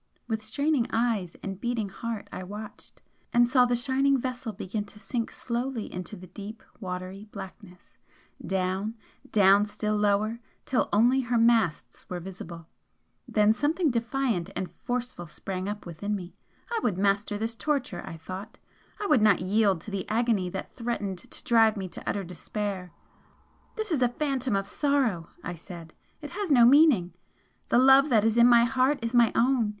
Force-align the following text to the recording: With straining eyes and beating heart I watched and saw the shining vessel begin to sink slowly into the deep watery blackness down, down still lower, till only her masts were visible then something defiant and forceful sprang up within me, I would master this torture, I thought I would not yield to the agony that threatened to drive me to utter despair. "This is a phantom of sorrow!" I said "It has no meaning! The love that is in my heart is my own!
With 0.27 0.41
straining 0.43 0.87
eyes 0.89 1.35
and 1.43 1.61
beating 1.61 1.89
heart 1.89 2.27
I 2.31 2.41
watched 2.43 3.03
and 3.31 3.47
saw 3.47 3.65
the 3.65 3.75
shining 3.75 4.19
vessel 4.19 4.51
begin 4.51 4.83
to 4.85 4.99
sink 4.99 5.31
slowly 5.31 5.93
into 5.93 6.15
the 6.15 6.25
deep 6.25 6.63
watery 6.79 7.25
blackness 7.25 7.99
down, 8.43 8.95
down 9.31 9.67
still 9.67 9.95
lower, 9.95 10.39
till 10.65 10.89
only 10.91 11.21
her 11.21 11.37
masts 11.37 12.09
were 12.09 12.19
visible 12.19 12.65
then 13.27 13.53
something 13.53 13.91
defiant 13.91 14.49
and 14.55 14.71
forceful 14.71 15.27
sprang 15.27 15.69
up 15.69 15.85
within 15.85 16.15
me, 16.15 16.35
I 16.71 16.79
would 16.81 16.97
master 16.97 17.37
this 17.37 17.55
torture, 17.55 18.01
I 18.03 18.17
thought 18.17 18.57
I 18.99 19.05
would 19.05 19.21
not 19.21 19.39
yield 19.39 19.81
to 19.81 19.91
the 19.91 20.09
agony 20.09 20.49
that 20.49 20.73
threatened 20.75 21.19
to 21.29 21.43
drive 21.43 21.77
me 21.77 21.87
to 21.89 22.09
utter 22.09 22.23
despair. 22.23 22.91
"This 23.75 23.91
is 23.91 24.01
a 24.01 24.09
phantom 24.09 24.55
of 24.55 24.65
sorrow!" 24.65 25.29
I 25.43 25.53
said 25.53 25.93
"It 26.21 26.31
has 26.31 26.49
no 26.49 26.65
meaning! 26.65 27.13
The 27.69 27.77
love 27.77 28.09
that 28.09 28.25
is 28.25 28.35
in 28.35 28.47
my 28.47 28.63
heart 28.63 28.97
is 29.03 29.13
my 29.13 29.31
own! 29.35 29.69